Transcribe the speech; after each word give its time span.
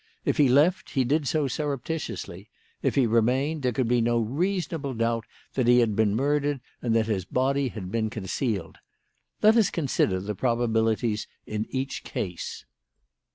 If 0.25 0.37
he 0.37 0.49
left, 0.49 0.89
he 0.89 1.03
did 1.03 1.27
so 1.27 1.47
surreptitiously; 1.47 2.49
if 2.81 2.95
he 2.95 3.05
remained, 3.05 3.61
there 3.61 3.71
could 3.71 3.87
be 3.87 4.01
no 4.01 4.17
reasonable 4.17 4.95
doubt 4.95 5.25
that 5.53 5.67
he 5.67 5.77
had 5.77 5.95
been 5.95 6.15
murdered 6.15 6.59
and 6.81 6.95
that 6.95 7.05
his 7.05 7.23
body 7.23 7.67
had 7.67 7.91
been 7.91 8.09
concealed. 8.09 8.79
Let 9.43 9.55
us 9.57 9.69
consider 9.69 10.19
the 10.19 10.33
probabilities 10.33 11.27
in 11.45 11.67
each 11.69 12.03
case. 12.03 12.65